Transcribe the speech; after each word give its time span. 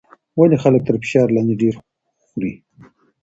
ولې 0.39 0.57
خلک 0.63 0.81
تر 0.87 0.95
فشار 1.01 1.27
لاندې 1.35 1.55
ډېر 1.61 1.73
خوري؟ 2.25 2.53